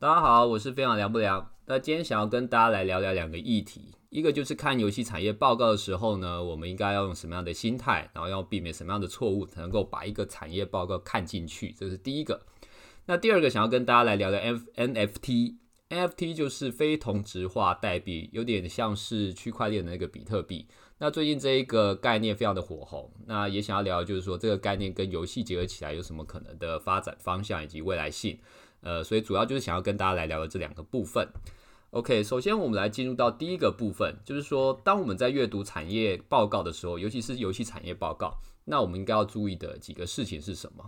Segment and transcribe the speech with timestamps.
[0.00, 1.50] 大家好，我是非常凉不凉。
[1.66, 12.40] 那今天想要跟大家来聊聊两个议题，一个就是看游戏产业报告的时候呢，我们应该要用什么样的心态，然后要避免什么样的错误，才能够把一个产业报告看进去，这是第一个。
[13.06, 14.40] 那第二个想要跟大家来聊聊
[14.76, 20.68] NFT，NFT 就是非同质化代币，有点像是区块链的那个比特币。
[20.98, 28.38] 那最近这一个概念非常的火红，那也想要聊，就是说这个概念跟游戏结合起来有什么可能的发展方向以及未来性。
[28.80, 31.28] 呃，所以主要就是想要跟大家来聊的这两个部分。
[31.90, 40.84] OK，首先我们来进入到第一个部分，就是说当我们在阅读产业报告的时候，尤其是游戏产业报告，那我们应该要注意的几个事情是什么？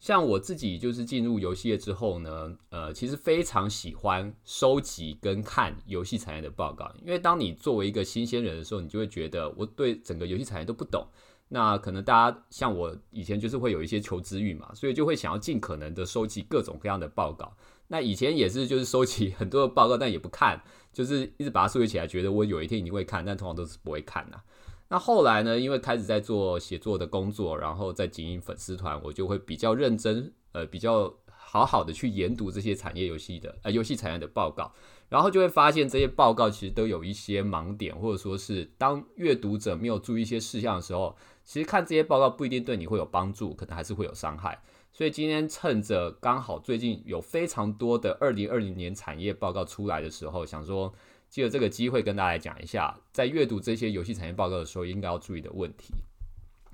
[0.00, 11.06] 像我自己就是进入游戏业之后呢，呃，其实非常喜欢收集跟看游戏产业的报告，因为当你作为一个新鲜人的时候，你就会觉得我对整个游戏产业都不懂。
[11.48, 17.56] 那可能大家像我以前就是会有一些求知欲嘛，所以就会想要尽可能的收集各种各样的报告。
[17.88, 20.60] 那以前也是就是收集很多的报告，但也不看，
[20.92, 24.40] 就是一直把它收集起来，觉得我有一天一定会看，但通常都是不会看的。
[24.88, 25.58] 那后来呢？
[25.58, 34.72] 因为开始在做写作的工作，然后在经营粉丝团，我就会比较认真，呃，比较好好的去研读这些产业游戏的呃游戏产业的报告，
[35.08, 44.62] 然后就会发现这些报告其实都有一些盲点，或者说是当阅读者没有注意一些事项的时候，其实看这些报告不一定对你会有帮助，可能还是会有伤害。
[44.92, 50.94] 所以今天趁着刚好最近有非常多的二零二零年产业报告出来的时候，想说。
[51.30, 55.92] 借着这个机会跟大家讲一下，在阅读这些游戏产业报告的时候，应该要注意的问题。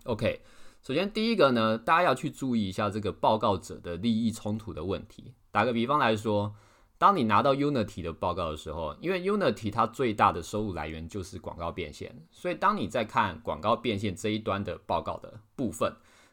[0.05, 0.43] OK，
[0.83, 5.33] 首先第一个呢，大家要去注意一下这个报告者的利益冲突的问题。
[5.51, 6.55] 打个比方来说，
[7.01, 15.91] 当你拿到 Unity 的报告的时候，因为 Unity 它最大的收入来源就是广告变现，所以当你在看广告变现这一端的报告的部分，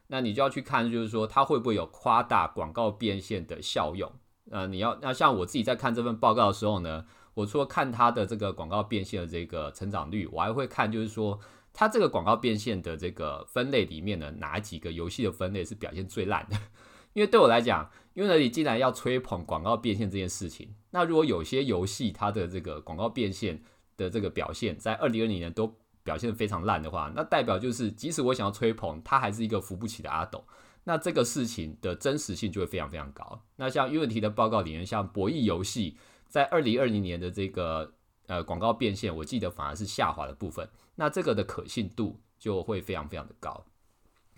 [0.08, 4.12] 那你就要去看，就是说它会不会有夸大广告变现的效用。
[4.50, 7.06] 呃，你要那像我自己在看这份报告的时候呢。
[7.34, 11.38] 我除了看它的这个广告变现的这个成长率，我还会看，就是说
[11.72, 16.56] 它这个广告变现的这个分类里面呢，哪几个游戏的分类是表现最烂的？
[17.18, 23.60] 因为对我来讲，因为你既然要吹捧广告变现这件事情，那如果有些游戏它的这个广告变现
[23.96, 25.74] 的这个表现在二零二零年都
[26.04, 30.44] 表现的非常烂的话，那代表就是即使我想要吹捧，它还是一个扶不起的阿斗。
[30.84, 33.42] 那这个事情的真实性就会非常非常高。
[33.56, 35.96] 那像 Unity 的报告里面，像博弈游戏。
[36.28, 37.94] 在二零二零年的这个
[38.26, 43.64] 呃广告变现，我记得反而是下滑的部分，那这个的可信度就会非常非常的高。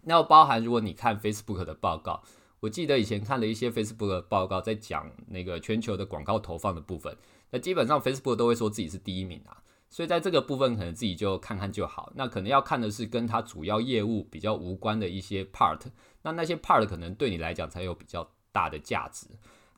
[0.04, 2.22] 那包含如果你看 Facebook 的报告，
[2.60, 7.16] 我记得以前看了一些 Facebook 的报告，在讲那个全球的广告投放的部分，
[7.50, 12.12] 那基本上 Facebook 都会说自己是第一名啊，所以在这个部分可能自己就看看就好。
[12.14, 15.80] 那可能要看的是跟它主要业务比较无关的一些 part，
[16.22, 19.26] 那那些 part 可能对你来讲才有比较大的价值。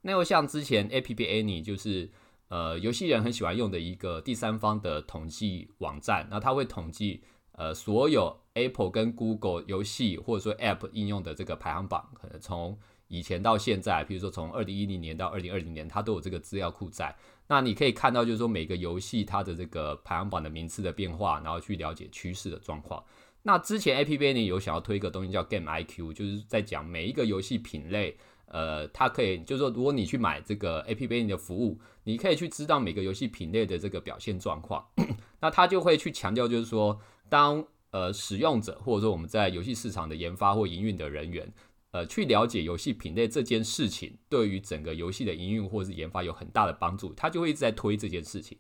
[0.03, 2.11] 那又像之前 A P P Any 就是
[2.49, 7.23] 呃游戏人很喜欢用的一个第三方的统计网站，那它会统计
[7.63, 17.15] 呃所有 Apple 跟 Google 游戏或者说 App 应用的这个排行榜，可能从以前到现在，比如说从二零一零年到二零二零年，它都有这个资料库在。
[17.47, 23.01] 那你可以看到，就是说每个游戏它的这个排行榜的名次的变化，然后去了解趋势的状况。
[23.45, 28.17] 那之前 A P P Any 有想要推一个东西叫 Game I Q，就是在讲每一个游戏品类。
[28.47, 34.85] 呃，它可以就是说，如果你去买这个 A P P 的服务，你可以去知道每个游戏品类的这个表现状况。
[35.41, 41.53] 那它就会去强调，就是说，当呃使用者或者说我们在游戏市场的研发或营运的人员，
[41.91, 48.57] 呃，去了解游戏品类这件事情，对于整个游戏的营运或是研发有很大的帮助，他就会一直在推这件事情。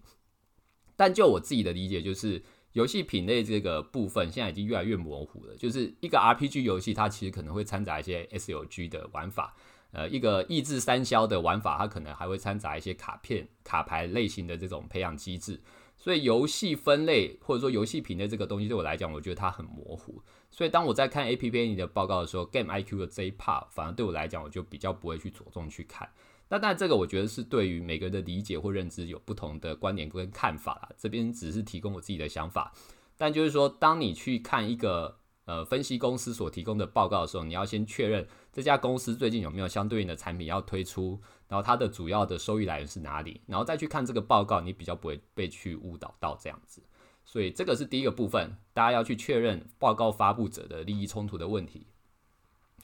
[0.94, 5.56] 但就我自己的理解，就是游戏品类这个部分现在已经越来越模糊了。
[5.56, 9.56] 就是一个 R P G 游戏，它其实可能会掺杂一些 SUG 的玩法。
[9.92, 15.60] 呃，一个益智三消的玩法，它可能还会掺杂一些卡片、卡牌类型的这种培养机制，
[16.02, 20.20] 所以游戏分类或者说游戏品类这个东西对我来讲，我觉得它很模糊。
[20.50, 26.10] 所以当我在看 A P P 的报告的时候，Game I Q 的这一 part 反而对我来讲，我就比较不会去着重去看。
[26.48, 30.88] 那但这个我觉得是对于每个人的理解或认知有不同的观点跟看法啦。
[30.98, 32.74] 这边只是提供我自己的想法，
[33.16, 35.21] 但就是说，当你去看一个。
[35.44, 46.80] 呃，分析公司所提供的报告的时候，你要先确认这家公司最近有没有相对应的产品要推出，然后它的主要的收益来源是哪里，然后再去看这个报告，你比较不会被去误导到这样子。
[47.24, 51.86] 所以这个是第一个部分，大家要去确认报告发布者的利益冲突的问题。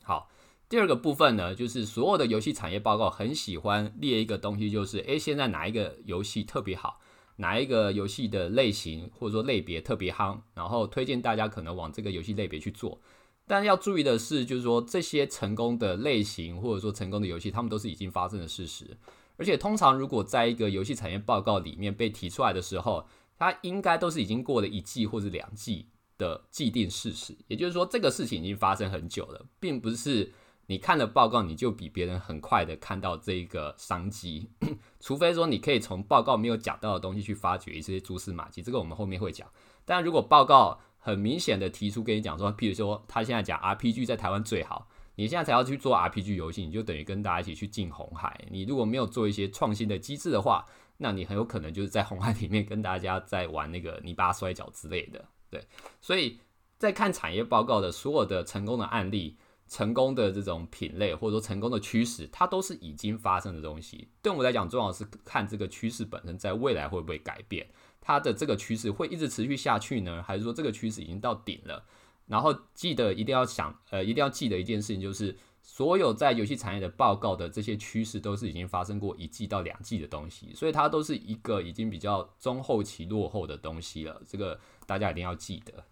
[0.03, 0.29] 好，
[0.69, 7.01] 第二个部分呢，就是所有的游戏产业报告很喜欢列一个东西，就是诶，现在哪一个游戏特别好。
[7.39, 13.01] 哪一个游戏的类型或者说类别特别夯，然后推荐大家可能往这个游戏类别去做。
[13.47, 18.97] 但要注意的是，就是说这些成功的类型或者说成功的游戏，他们都是已经发生的事实。
[19.37, 23.07] 而且通常如果在一个游戏产业报告里面被提出来的时候，
[23.39, 25.87] 它应该都是已经过了一季或者两季
[26.19, 27.35] 的既定事实。
[27.47, 30.33] 也就是说，这个事情已经发生很久了，并不是
[30.69, 34.51] 你看了报告你就比别人很快的看到这一个商机，
[35.01, 38.61] 除非说你可以从报告没有讲到的东西去发掘一些蛛丝马迹。
[38.63, 39.49] 这个我们后面会讲。
[39.87, 44.87] 但如果报告很明显的提出跟你讲说，譬如说他现在讲 RPG 在台湾最好。
[45.15, 48.41] 你现在才要去做 RPG 游戏，你就等于跟大家一起去进红海。
[48.51, 50.65] 你如果没有做一些创新的机制的话，
[50.99, 55.25] 那你很有可能就是在红海里面跟大家在玩那个泥巴摔跤之类的。
[55.51, 55.67] 对，
[56.01, 56.39] 所以
[56.77, 59.37] 在看产业报告的所有的成功的案例、
[59.69, 64.09] 成功的这种品类或者说成功的趋势，它都是已经发生的东西。
[64.23, 67.67] 对我们来讲，重要的是看这个趋势本身在未来会不会改变，
[68.01, 71.85] 它的这个趋势会一直持续下去呢，还是说这个趋势已经到顶了？
[72.27, 84.21] 然后记得一定要想，呃，一定要记得一件事情，就是所有在游戏产业的报告的这些趋势，都是已经发生过一季到两季的东西，所以它都是一个已经比较中后期落后的东西了。
[84.27, 85.85] 这个大家一定要记得。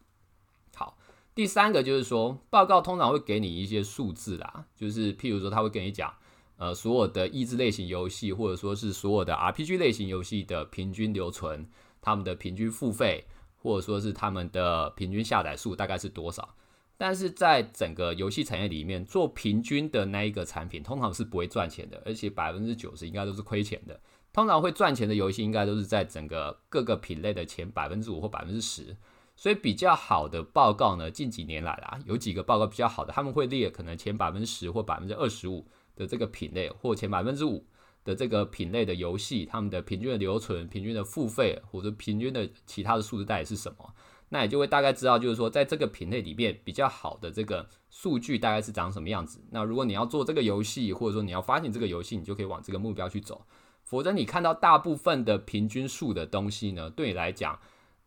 [1.36, 6.12] 第三个就是说，报告通常会给你一些数字啦，就是譬如说，他会跟你讲，
[6.56, 11.68] 呃，所有的益智类型游戏，或者说是所有的 RPG 类型游戏的平均留存，
[12.00, 13.26] 他们的平均付费。
[13.58, 16.54] 或者说是他们的平均下载数大概是多少？
[16.96, 24.00] 但是在整个游戏产业里面，做平均的那一个产品通常是不会赚钱的，而且百分之九十应该都是亏钱的。
[24.32, 28.96] 通常会赚钱的游戏应该都是在整个各个品类的前百分之五或百分之十。
[29.36, 37.64] 所以比较好的报告呢，近几年来啦，有几个报告比较好的，他们会列可能前百分之十或百分之二十五的这个品类，或前百分之五。
[38.06, 43.92] 的这个品类的游戏，他们的平均的留存、平均的付费或者平均的其他的数字代是什么？
[44.28, 49.40] 那也就会大概知道，就是说在这个品类里面比较好的这个数据大概是长什么样子。
[49.50, 53.44] 那如果你要做这个游戏，或者说你要发行这个游戏，你就可以往这个目标去走。
[53.82, 57.58] 否则你看到大部分的平均数的东西呢，对你来讲，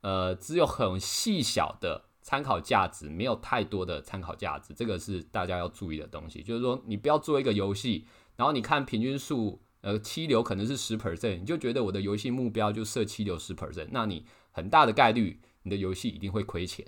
[0.01, 4.73] 呃，只有很细小的参考价值，没有太多的参考价值。
[4.73, 6.41] 这个是大家要注意的东西。
[6.41, 8.05] 就是说，你不要做一个游戏，
[8.35, 9.61] 然后你看平均数。
[9.81, 16.85] 呃，七流可能是十 percent，你就觉得我的游戏目标就设七流十 percent，那你很大的概率你的游戏一定会亏钱。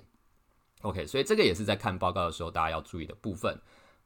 [0.82, 3.58] OK，所以这个也是在看报告的时候大家要注意的部分。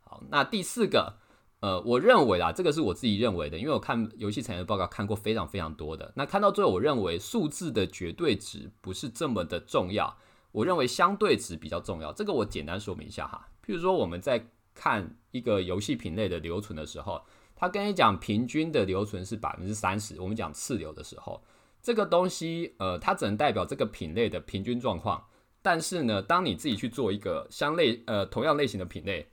[0.03, 1.19] 好，那第四个，
[1.61, 10.17] 呃，我认为啦，这个是我自己认为的，因为我看游戏产业报告看过非常非常多的，那看到最后，我认为数字的绝对值不是这么的重要，
[10.53, 12.13] 我认为相对值比较重要。
[12.13, 17.23] 这个我简单说明一下哈，譬如说我们在看一个游戏品类的留存的时候。
[17.59, 20.21] 他跟你讲，平均的留存是百分之三十。
[20.21, 21.43] 我们讲次流的时候，
[21.81, 25.25] 这个东西，呃，它只能代表这个品类的平均状况。
[25.63, 29.27] 但是呢，当你自己去做一个相类，呃，同样类型的品类，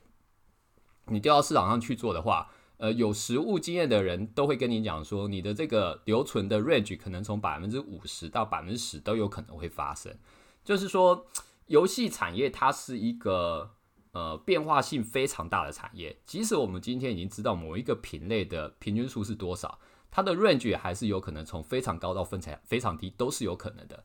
[1.08, 10.16] 你调到市场上去做的话，呃，有实物经验的人都会跟你讲说，你的这个留存的 range 可能从百分之五十到百分之十都有可能会发生。
[10.64, 11.26] 就是说，
[11.68, 13.72] 游戏产业它是一个。
[14.14, 19.80] 呃，变化性非常大的产业，即使我们今天已经知道某一个品类的平均数是多少，
[20.12, 24.04] 它的 range 还是有可能从非常高到分才非常低，都是有可能的。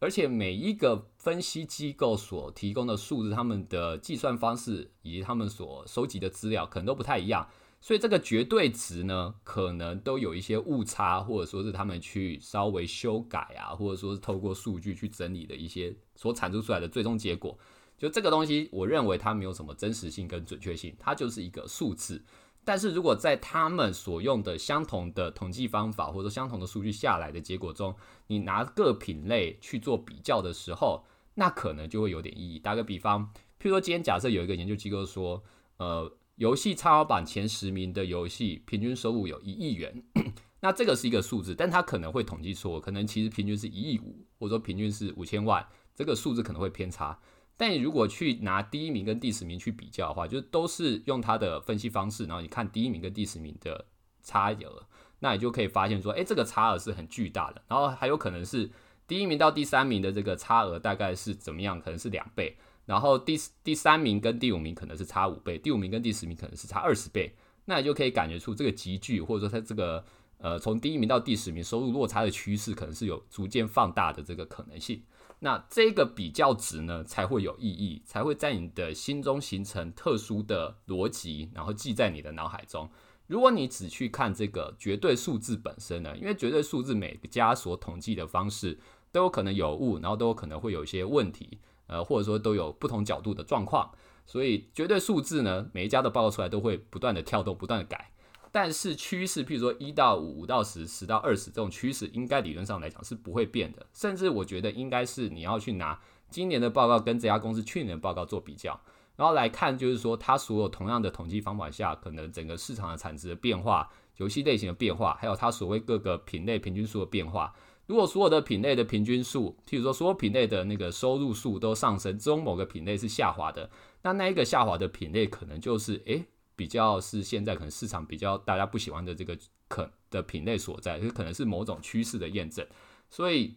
[0.00, 7.46] 而且每一个分析机构所提供的数字，他们的计算方式以及他们所收集的资料可能都不太一样，
[7.82, 17.56] 所以这个绝对值呢，可能都有一些误差，或者说是他们去稍微修改啊，或者说是透过数据去整理的一些所产出出来的最终结果。
[17.98, 22.24] 就这个东西，我认为它没有什么真实性跟准确性，它就是一个数字。
[22.64, 27.94] 但是如果在他们所用的相同的统计方法，或者说相同的数据下来的结果中，
[28.26, 32.58] 你拿各品类去做比较的时候，那可能就会有点意义。
[32.58, 35.42] 打个比方，譬如说今天假设有一个研究机构说，
[35.78, 40.04] 呃，游戏插画榜前十名的游戏平均收入有一亿元，
[40.60, 47.18] 那这个是一个数字，但它可能会统计错，可能其实平均是一亿五，或者说平均是五千万，这个数字可能会偏差。
[47.60, 53.84] 但你如果去拿第一名跟第十名去比较的话，就是都是用它的分析方式，然后你看第一名跟第十名的
[54.22, 54.86] 差额，
[55.18, 57.60] 那你就可以发现说，哎，这个差额是很巨大的。
[57.68, 58.70] 然后还有可能是
[59.06, 61.78] 第一名到第三名的这个差额大概是怎么样？
[61.78, 62.56] 可能是两倍。
[62.86, 67.36] 然后第第三名跟第五名可能是差五倍，第五名跟第十名可能是差二十倍。
[67.66, 70.02] 那你就可以感觉出这个集聚，或者说它这个
[70.40, 75.02] 呃从第一名到第十名收入落差的趋势，可能是有逐渐放大的这个可能性。
[75.42, 82.90] 那这个比较值呢，才会有意义，才会在你的心中形成特殊的逻辑，然后记在你的脑海中。
[83.26, 88.78] 如果你只去看这个绝对数字本身呢，因为绝对数字每个家所统计的方式
[89.12, 93.90] 都有可能有误，然后都有可能会有一些问题，呃，或者说都有不同角度的状况，
[94.26, 98.10] 所以绝对数字呢，每一家的报告出来都会不断的跳动，不断的改。
[98.52, 103.86] 但是趋势，譬如说一到五、五到十、十到二十这种趋势，应该理论上来讲是不会变的。
[103.92, 108.80] 甚至我觉得应该是你要去拿今年的报告跟这家公司去年的报告做比较，
[109.14, 117.54] 然后来看，就是说它所有同样的统计方法下，可能整个市场的产值的变化、游戏类型的变化，还有它所谓各个品类平均数的变化。
[117.86, 123.70] 如果所有的品类的平均数，譬如说所有品类的那个收入数都上升，中某个品类是下滑的，
[124.02, 126.24] 那那一个下滑的品类可能就是诶。
[126.60, 129.34] 比较是现在可能市场比较大家不喜欢的这个
[129.66, 132.66] 可的品类所在，就可能是某种趋势的验证。
[133.08, 133.56] 所以，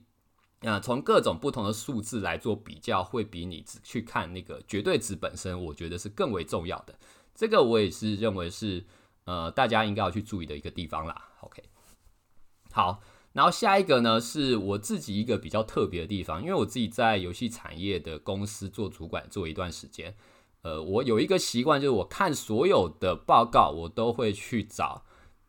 [0.62, 6.98] 呃，从各种不同的数字来做比较，会比你只去看那个绝对值本身，我觉得是更为重要的。
[7.36, 8.86] 这个我也是认为是
[9.26, 11.30] 呃大家应该要去注意的一个地方啦。
[11.42, 11.62] OK，
[12.72, 13.02] 好，
[13.34, 20.16] 然后下一个呢是我自己一个比较特别的地方，因为我自己在游戏产业的公司做主管做一段时间。
[20.64, 25.04] 呃，我有一个习惯，就是我看所有的报告，我都会去找，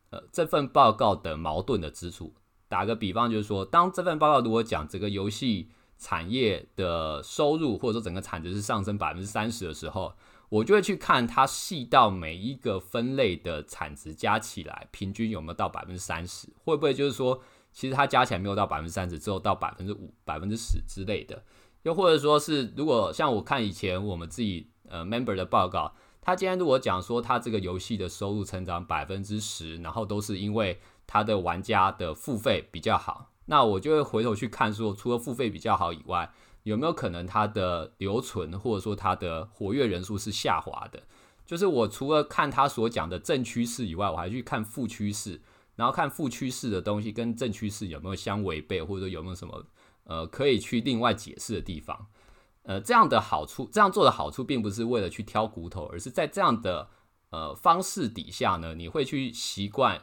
[0.09, 2.33] 呃，这份报告的矛盾的之处。
[2.67, 10.13] 打个比方，就是说，当这份报告如果讲这个游戏产业的收入或者说整个产值是上升百分之三十的时候，
[10.49, 17.39] 我就会去看它细到每一个分类的产值加起来，平均有没有到百分之三十，会不会就是说，
[17.71, 21.41] 其实它加起来没有到百分之三十，只有到百分之五、百分之十之类的。
[21.83, 24.69] 又或者说是，如果像我看以前我们自己。
[24.89, 36.31] 呃，member 的报告，他今天如果讲说他这个游戏的收入成长百分之十，然后都是因为他的玩家的付费比较好，那我就会回头去看说，除了付费比较好以外，
[36.63, 41.03] 有没有可能它的留存或者说它的活跃人数是下滑的？
[41.45, 45.39] 就是我除了看他所讲的正趋势以外，我还去看负趋势，
[45.75, 49.63] 然后看负趋势的东西跟正趋势有没有相违背，或者说有没有什么
[50.05, 52.07] 呃可以去另外解释的地方。
[52.67, 56.89] 呃，这样的好处，这样做的好处，并不是为了去挑骨头，而是在这样的
[57.29, 60.01] 呃方式底下呢，你会去习惯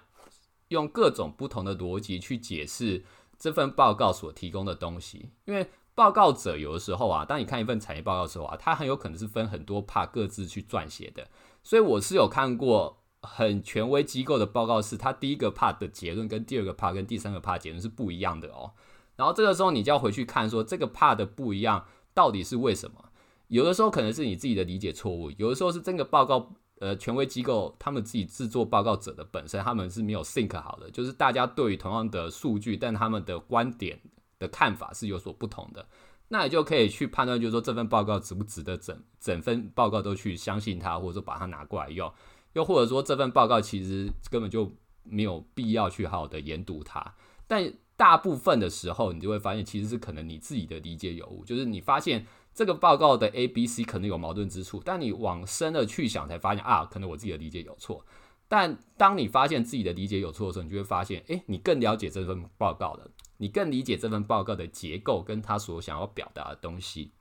[0.69, 3.04] 用各种不同的逻辑去解释
[3.37, 5.31] 这份报告所提供的东西。
[5.45, 11.28] 因为报告者有的时候啊，当你看一份产业报告的时候啊，它很有可能是分很多 part 各自去撰写的。
[11.64, 18.71] 所以我是有看过很权威机构的报告，是它第一个 part 的结论跟第二个 part 跟第三个 part 结论是不一样的哦。
[19.16, 21.85] 然后这个时候你就要回去看说这个 part 的不一样。
[22.14, 23.04] 到底是为什么？
[23.49, 34.00] 有的时候可能是你自己的理解错误，有的时候是这个报告，呃，权威机构他们自己制作报告者的本身他们是没有 think 好的，就是大家对于同样的数据，但他们的观点
[34.38, 35.87] 的看法是有所不同的，
[36.28, 42.11] 那你就可以去判断，就是说这份报告值不值得整整份报告都去相信它，或者说把它拿过来用，
[42.54, 47.14] 又或者说这份报告其实根本就没有必要去好好的研读它，
[47.47, 47.73] 但。
[48.02, 58.04] 大部分的时候，你就会发现，其实是可能你自己的理解有误，就是你发现这个报告的 A、B、C 可能有矛盾之处，但你往深了去想，才发现啊，可能我自己的理解有错。
[58.49, 67.12] 但当你发现自己的理解有错的时候，你就会发现，诶，你更了解这份报告了，你更理解这份报告的结构跟他所想要表达的东西。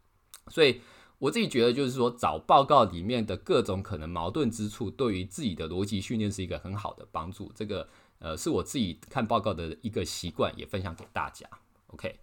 [0.48, 0.82] 所以
[1.20, 7.52] 我自己觉得，就是说找报告里面的各种可能矛盾之处，对于自己的逻辑训练是一个很好的帮助。
[7.54, 7.88] 这个。
[8.22, 11.48] 呃，是我自己看报告的一个习惯，也分享给大家。
[11.88, 12.20] OK，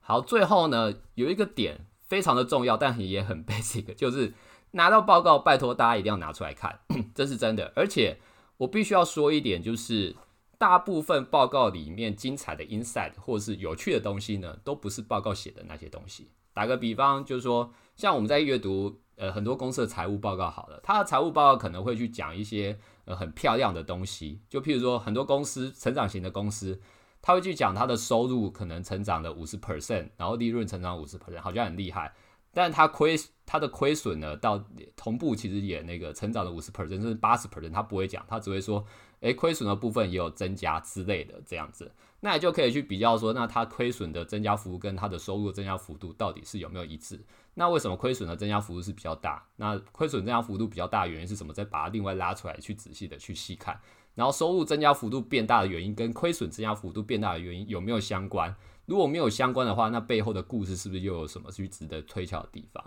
[0.00, 4.34] 好，最后呢，有一个点非常的重要，但也很 basic，就是
[4.72, 6.80] 拿到报告，拜托大家一定要拿出来看，
[7.16, 7.72] 这是真的。
[7.74, 8.18] 而且
[8.58, 10.14] 我必须要说一点，就是
[10.58, 16.28] 大部分报告里面精彩的 insight 或是有趣的东西呢，都不是报告写的那些东西。
[16.52, 22.78] 打个比方，就是说，像我们在阅读呃很多公司的财务报告，好了，它的财务报告可能会去讲一些。
[23.08, 26.78] 呃，很漂亮的东西，就譬如说，很多公司成长型的公司，
[27.22, 32.12] 他会去讲他的收入可能成长了五十 percent，然后利润成长五十 percent，好像很厉害。
[32.52, 34.62] 但他亏他的亏损呢，到
[34.94, 38.84] 同步其实也那个成长了五十 percent，甚至八十 percent，他不会讲，他只会说，
[39.20, 41.92] 诶，亏损的部分也有增加之类的这样子。
[42.20, 47.20] 那你就可以去比较说，那它亏损的增加幅度跟它的收入增加幅度到底是有没有一致？
[47.54, 49.44] 那为什么亏损的增加幅度是比较大？
[49.56, 51.52] 那亏损增加幅度比较大的原因是什么？
[51.52, 53.80] 再把它另外拉出来去仔细的去细看。
[54.14, 58.54] 然后收入增加幅度变大的原因跟亏损增加幅度变大的原因有没有相关？
[58.86, 62.84] 如果没有相关的话，那背后的故事是不是又有什么去值得推敲的地方？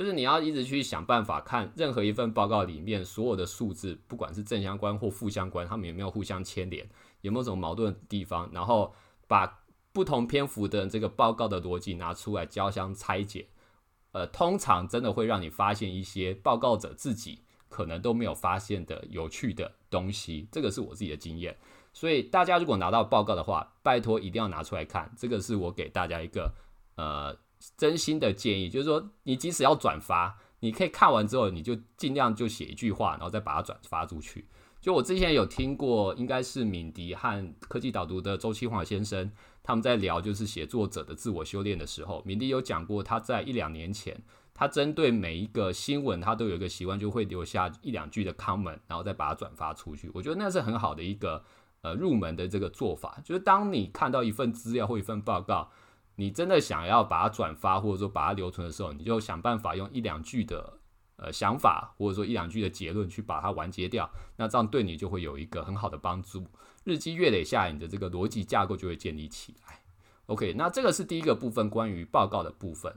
[0.00, 6.88] 就是你要一直去想办法看任何一份报告里面所有的数字，不管是正相关或负相关，他们有没有互相牵连，
[7.20, 8.48] 有没有什么矛盾的地方？
[8.50, 8.94] 然后
[9.28, 13.48] 把不同篇幅的这个报告的逻辑拿出来交相拆解。
[14.12, 21.54] 呃，通常真的会让你发现一些报告者自己可能都没有发现的有趣的东西，这个是我自己的经验。
[21.92, 26.54] 所以大家如果拿到报告的话，拜托一定要拿出来看，这个是我给大家一个
[26.94, 27.36] 呃
[27.76, 34.46] 真心的建议，就是说你即使要转发，你可以看完之后你就尽量就写一句话，然后再把它转发出去。
[34.80, 39.30] 就我之前有听过，应该是敏迪和科技导读的周期华先生
[39.62, 44.18] 他们在聊就是写作者的自我修炼的时候，敏迪有讲过他在一两年前，
[44.54, 50.10] 他针对每一个新闻，他都有一个习惯，就会留下一两句的 comment，然后再把它转发出去。
[50.14, 51.44] 我觉得那是很好的一个
[51.82, 55.70] 呃入门的这个做法，就是当你看到一份资料或一份报告，
[56.20, 60.74] 你真的想要把它转发或者说把它留存的时候，你就想办法用一两句的。
[61.22, 66.46] 呃，想法或者说一两句的结论去把它完结掉，那这样对你就会有一个很好的帮助。
[66.84, 69.80] 日积月累下，你的这个逻辑架构就会建立起来。
[70.26, 72.94] OK，那这个是第一个部分关于报告的部分。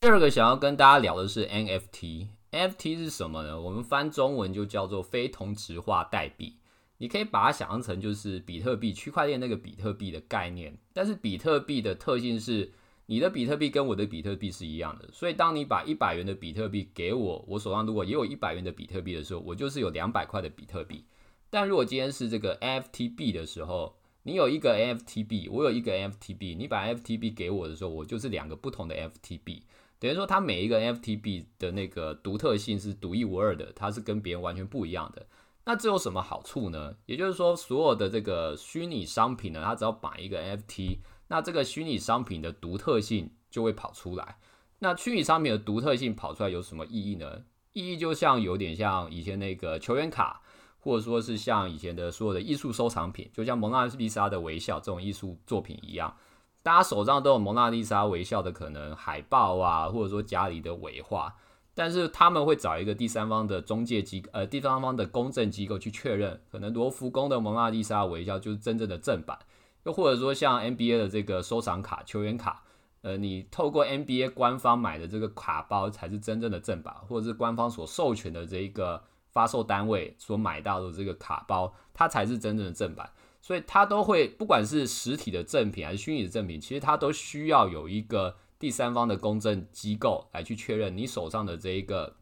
[0.00, 2.30] 第二个想要跟大家聊的是 NFT。
[2.50, 3.60] NFT 是什么呢？
[3.60, 6.56] 我们翻中文就叫做非同质化代币。
[7.00, 12.70] 你可以把它想象成就是比特币区块链那个比特币的概念，但是比特币的特性是。
[13.06, 21.04] 你的比特币跟我的比特币是一样的，所以当你把一百元的比特币给我，我手上如果也有一百元的比特币的时候，我就是有两百块的比特币。
[21.50, 29.64] 但如果今天是这个 NFT 币的时候，你有一个 NFT 币，我有一个 NFT 币，你把 NFT 币给我的时候，我就是两个不同的 NFT 币。
[29.98, 35.26] 等于说，它每一个 NFT 币的那个独特性是独一无二的，它是跟别人完全不一样的。
[35.64, 36.94] 那这有什么好处呢？
[37.06, 40.98] 也就是说，所有的这个虚拟商品呢，它只要买一个 NFT。
[41.28, 44.38] 那这个虚拟商品的独特性就会跑出来。
[44.80, 47.44] 那虚拟商品的独特性跑出来有什么意义呢？
[47.72, 50.42] 意义就像有点像以前那个球员卡，
[50.80, 56.16] 或者说是像以前的所有的艺术收藏品，就像蒙娜丽莎的微笑这种艺术作品一样，
[56.64, 61.36] 大家手上都有蒙娜丽莎微笑的可能海报啊，或者说家里的尾画，
[61.80, 69.38] 但是他们会找一个第三方的中介机呃第三方的公证机构去确认，可能罗浮宫的蒙娜丽莎微笑就是真正的正版。
[69.84, 72.62] 又或者说像 NBA 的这个收藏卡、球员卡，
[73.00, 83.10] 呃，你透过 NBA 官方买的这个卡包才是真正的正版，或者是官方所授权的这一个发售单位所买到的这个卡包，它才是真正的正版。
[83.40, 92.14] 所以它都会，不管是实体的正品还是虚拟的正品，其实它都需要有一个第三方的公证机构来去确认你手上的这一个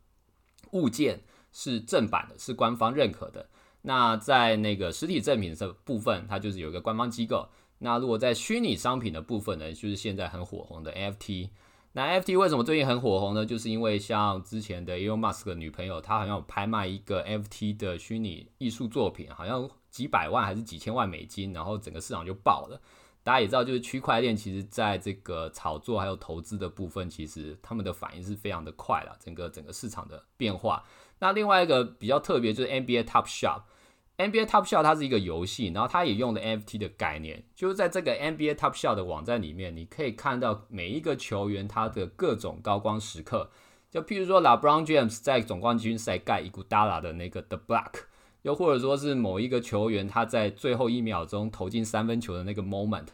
[0.70, 1.20] 物件
[1.52, 3.50] 是正版的，是官方认可的。
[3.82, 7.48] 那在那个实体正品的部分，它就是有一个官方机构。
[7.80, 11.50] 那如果在虚拟商品的部分呢，就是现在很火红的 NFT。
[11.92, 13.46] 那 NFT 为什么最近很火红呢？
[13.46, 22.80] 就是因为像之前的 Elon Musk 的女朋友，她好像有拍卖一个 NFT 的虚拟艺术作品，好像几百万还是几千万美金，然后整个市场就爆了。
[23.28, 30.82] 大家也知道，就是区块链其实在这个炒作还有投资的部分，其实他们的反应是非常的快了，整个整个市场的变化。
[31.18, 43.50] 那另外一个比较特别就是 NBA Top Shop，NBA Top Shop 它是一个游戏，然后它也用了 NFT 的概念，就是在这个 NBA Top Shop 的网站里面，你可以看到每一个球员他的各种高光时刻，
[43.90, 47.92] 就譬如说 LeBron James 在总冠军赛盖伊古达拉的那个 The Block，
[48.40, 53.08] 又或者说是某一个球员他在最后一秒钟投进三分球的那个 Moment，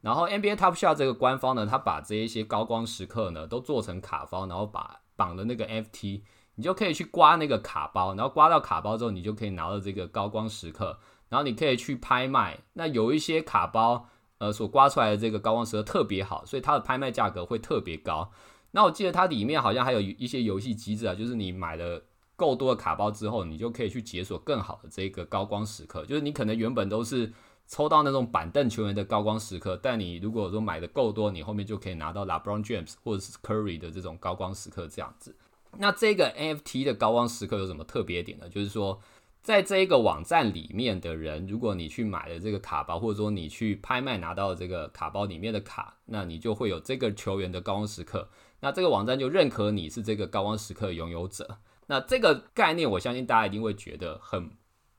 [0.00, 6.22] 然后 NBA Top Shop 这个官方呢，他把这一些高光时刻呢都做成卡包，然后把绑的那个 FT。
[6.54, 12.58] 你就可以去刮那个卡包，然后刮到卡包之后，你就可以拿到这个高光时刻，然后你可以去拍卖。
[12.72, 14.08] 那有一些卡包，
[14.38, 18.32] 呃，所刮出来的这个高光时刻特别好，所以它的拍卖价格会特别高。
[18.72, 22.02] 那我记得它里面好像还有一些游戏机制啊，就是你买了
[22.34, 26.04] 够多的卡包之后，你就可以去解锁更好的这个高光时刻。
[26.06, 27.32] 就是你可能原本都是
[27.68, 35.36] 抽到那种板凳球员的高光时刻，但你如果说买的够多，你后面就可以拿到 LeBron James 或者是 Curry 的这种高光时刻这样子。
[35.76, 38.48] 那这个 NFT 的高光时刻有什么特别点呢？
[38.48, 38.98] 就是说，
[39.42, 48.30] 在这一个网站里面的人，如果你去买了这个卡包，或者说你去拍卖拿到这个卡包里面的卡，那你就会有这个球员的高光时刻。
[48.60, 51.58] 那这个网站就认可你是这个高光时刻的拥有者。
[51.86, 54.50] 那这个概念，我相信大家一定会觉得很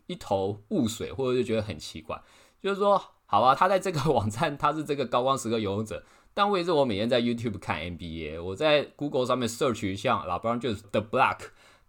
[0.05, 2.21] 一头雾水，或者就觉得很奇怪。
[2.61, 6.03] 就是说，好啊，他在这个网站他是这个高光时刻拥有者。
[6.33, 8.41] 但为什么我每天在 YouTube 看 NBA？
[8.41, 11.39] 我在 Google 上面 search 一下，老不然就是 The Black，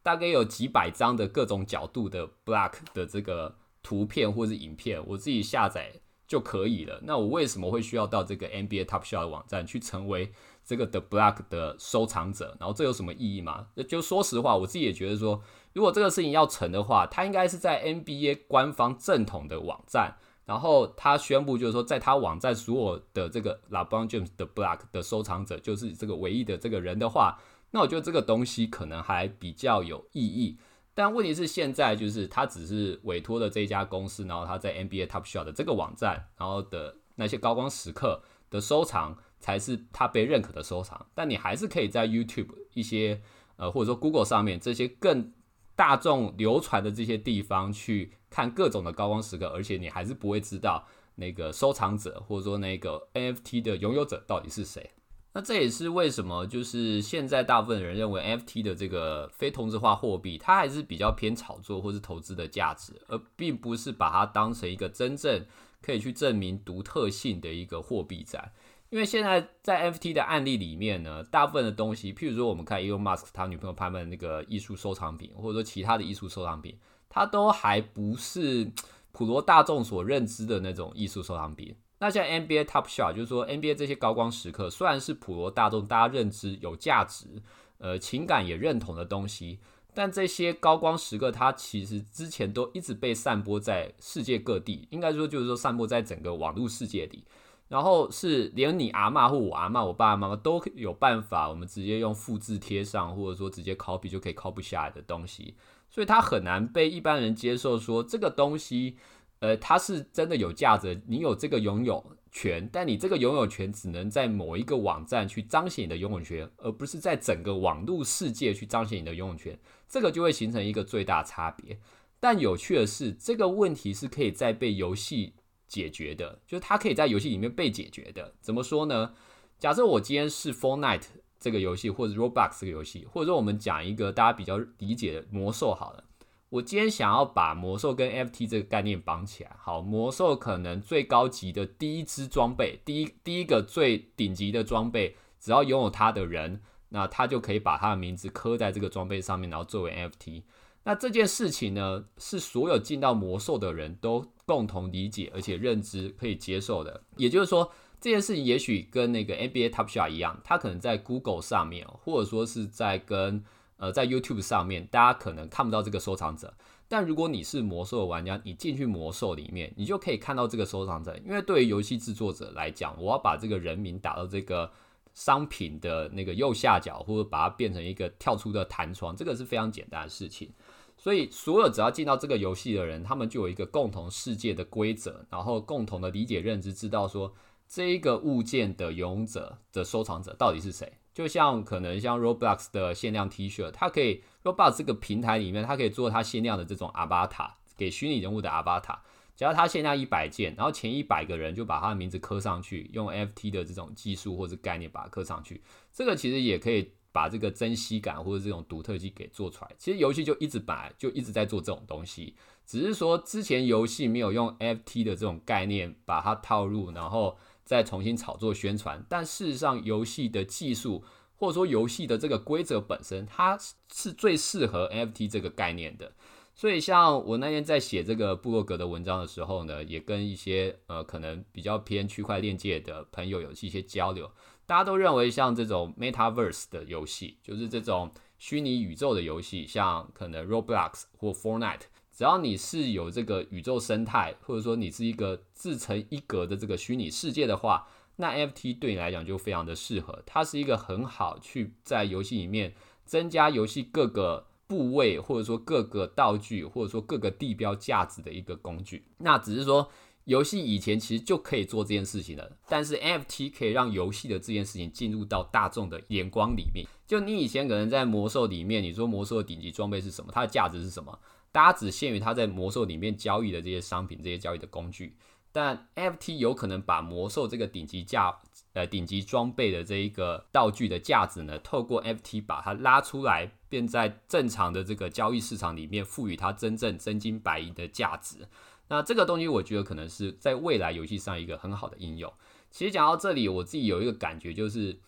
[0.02, 5.92] 大概有几百张的各种角度的 Black 的这个图片或是影片，我自己下载
[6.26, 7.00] 就可以了。
[7.04, 10.32] 那我为什么会需要到这个 NBA Top Shot 的网站去成为
[10.64, 12.56] 这个 The Black 的收藏者？
[12.58, 13.66] 然后这有什么意义吗？
[13.86, 15.42] 就说实话，我自己也觉得说，
[15.74, 20.16] 如果这个事情要成的话，它应该是在 NBA 官方正统的网站。
[20.50, 27.38] 然后他宣布，就是说，在他网站所有的这个 LeBron James 的 Black 的收藏者，就是这个唯一的这个人的话，
[27.70, 30.58] 那我觉得这个东西可能还比较有意义。
[30.92, 41.06] 但问题是，现在就是他只是委托的这家公司，然后他在 NBA Top Shot 的这个网站，然后的那些高光时刻的收藏，才是他被认可的收藏。
[41.14, 43.22] 但你还是可以在 YouTube 一些
[43.54, 45.32] 呃，或者说 Google 上面这些更
[45.76, 48.14] 大众流传的这些地方去。
[48.30, 54.90] 看各种的高光时刻，而且你还是不会知道那个收藏者或者说那个 NFT 的拥有者到底是谁。
[55.32, 65.46] 那这也是为什么，就是现在大部分人认为 NFT 的这个非同质化货币，它还是比较偏炒作或是投资的价值，而并不是把它当成一个真正
[65.80, 68.52] 可以去证明独特性的一个货币在。
[68.88, 76.76] 因为现在在 NFT 的案例里面呢，大部分的东西，譬如说我们看 Elon Musk 他女朋友拍卖的那个艺术收藏品，或者说其他的艺术收藏品，
[77.10, 78.72] 它都还不是
[79.12, 81.76] 普罗大众所认知的那种艺术收藏品。
[81.98, 87.42] 那像 NBA Top Shot，就是说 NBA 这些高光时刻，虽然是普罗大众大家认知有价值，
[87.76, 89.58] 呃，情感也认同的东西，
[89.92, 97.22] 但这些高光时刻，它其实之前都一直被散播在世界各地，应该说就是说散播在整个网络世界里，
[97.68, 105.54] 然后是连你阿妈或我阿妈、我爸爸妈妈都有办法，我们直接用复制贴上，或者说直接 copy 就可以 copy 下来的东西，
[105.90, 108.96] 所以它很难被一般人接受，说这个东西。
[109.40, 121.78] 呃，它是真的有价值，你有这个拥有权，但你这个拥有权只能在某一个网站去彰显你的拥有权，而不是在整个网络世界去彰显你的拥有权，这个就会形成一个最大差别。
[122.20, 125.32] 但有趣的是，这个问题是可以在被游戏
[125.66, 128.34] 解决的，就是它可以在游戏里面被解决的。
[128.42, 129.14] 怎么说呢？
[129.58, 136.04] 假设我今天是 f o r n i t e 这个游戏，或者 Roblox 这个游戏，或者说我们讲一个大家比较理解的魔兽好了。
[136.50, 139.52] 我今天想要把魔兽跟 FT 这个概念绑起来。
[139.56, 150.42] 好，魔兽可能最高级的第一支装备，第一第一个最顶级的装备，只要拥有它的人，那他就可以把他的名字刻在这个装备上面，然后作为 FT。
[150.82, 157.02] 那这件事情呢，是所有进到魔兽的人都共同理解而且认知可以接受的。
[157.16, 163.44] 也就是说，这件事情也许跟那个 NBA Top Shot 一样，它可能在 Google 上面，或者说是在跟
[163.76, 166.52] 呃，在 YouTube 上面，大家可能看不到这个收藏者，
[166.88, 171.16] 但如果你是魔兽的玩家，你进去魔兽里面，你就可以看到这个收藏者。
[171.24, 174.70] 因为对于游戏制作者来讲，我要把这个人名打到这个
[175.14, 180.52] 商品的那个右下角，或者把它变成一个跳出的弹窗，这个是非常简单的事情。
[180.98, 187.32] 所以，所有只要进到这个游戏的人，他们就有一个共同世界的规则，然后共同的理解认知，知道说
[187.72, 190.92] 这一个物件的拥有者的收藏者到底是谁。
[191.14, 199.00] 就像可能像 Roblox 的限量 T 恤，它可以 Roblox 这个平台里面，它可以做它限量的这种阿巴塔，给虚拟人物的阿巴塔。
[199.36, 205.62] 只要它限量一百件，然后前一百个人就把他的名字刻上去，用 FT 的这种技术或者概念把它刻上去。
[205.92, 209.70] 这个其实也可以把这个珍惜感或者这种独特性给做出来。
[209.78, 212.34] 其实游戏就一直本来就一直在做这种东西，
[212.66, 217.36] 只是说之前游戏没有用 FT 的这种概念把它套入，然后。
[217.70, 221.04] 再重新炒作宣传，但事实上，游戏的技术
[221.36, 223.56] 或者说游戏的这个规则本身，它
[223.92, 226.12] 是最适合 NFT 这个概念的。
[226.52, 234.28] 所以，像我那天在写这个布洛格的文章的时候呢，也跟一些呃可能比较偏区块链界的朋友有一些交流。
[234.66, 241.82] 大家都认为，像这种 Metaverse 的游戏，就是这种虚拟宇宙的游戏，像可能 Roblox 或 Fortnite。
[242.20, 250.22] 只要你是有这个宇宙生态，或者说你是一个自成一格的这个虚拟世界的话，那 FT 对你来讲就非常的适合。
[250.26, 252.74] 它是一个很好去在游戏里面
[253.06, 259.06] 增加游戏各个部位，或者说各个道具，或者说各个地标价值的一个工具。
[259.16, 259.88] 那只是说
[260.24, 266.86] 游戏以前其实就可以做这件事情了，但是 FT 可以让游戏的这件事情进入到大众的眼光里面。
[267.06, 270.30] 就你以前可能在魔兽里面，你说魔兽的顶级装备是什么？
[270.30, 271.18] 它的价值是什么？
[271.52, 275.16] 大家只限于它在魔兽里面交易的这些商品、这些交易的工具，
[275.50, 278.38] 但 FT 有可能把魔兽这个顶级价、
[278.72, 288.46] 呃顶级装备的这一个道具的价值呢，透过 FT 把它拉出来，便在正常的这个交易市场里面赋予它真正真金白银的价值。
[288.88, 292.32] 那这个东西，我觉得可能是在未来游戏上一个很好的应用。
[292.70, 294.98] 其实讲到这里，我自己有一个感觉就是。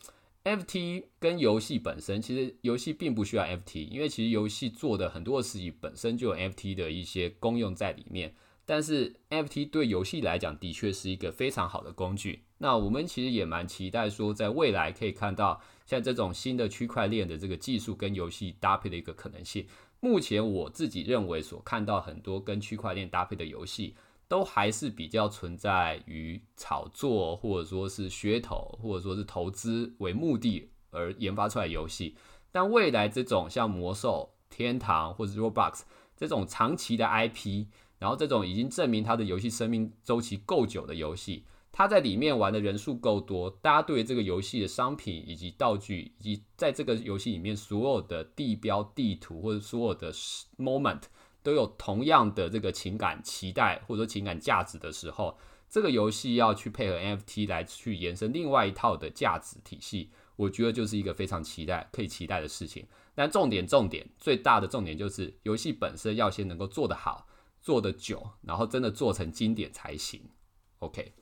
[0.44, 8.34] FT 跟游戏本身，其实游戏并不需要 FT，因为其实游戏做的很多的事情本身就有 FT 的一些功用在里面。
[8.64, 12.44] 但是 FT 对游戏来讲，的确是一个非常好的工具。
[12.58, 19.66] 那我们其实也蛮期待说，在未来可以看到像这种新的区块链的这个技术跟游戏搭配的一个可能性。
[20.00, 23.94] 目前我自己认为所看到很多跟区块链搭配的游戏。
[24.32, 32.16] 都还是比较存在于炒作，或者说是噱头，或者说是投资为目的而研发出来游戏。
[32.50, 35.82] 但未来这种像魔兽、天堂或者 Roblox
[36.16, 37.66] 这种长期的 IP，
[37.98, 50.10] 然后这种已经证明它的游戏生命周期够久的游戏，它在里面玩的人数够多，大家对这个游戏的商品以及道具，以及在这个游戏里面所有的地标、地图或者所有的
[50.56, 51.02] moment。
[51.42, 55.36] 都有同样的这个情感期待或者说情感价值的时候，
[55.68, 62.86] 这个游戏要去配合 NFT 来去延伸另外一套的价值体系，我觉得就是一个非常期待可以期待的事情。
[63.14, 67.26] 但重点重点最大的重点就是游戏本身要先能够做得好、
[67.60, 70.30] 做得久，然后真的做成经典才行。
[70.78, 71.12] OK。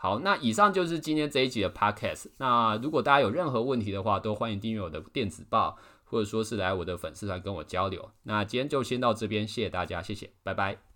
[0.00, 2.26] 好，那以上就是今天这一集的 podcast。
[2.36, 5.76] 那如果大家有任何问题的话，都欢迎订阅我的电子报，
[6.08, 8.10] 或者说是来我的粉丝团跟我交流。
[8.24, 10.87] 那今天就先到这边，谢谢大家，谢谢，拜拜。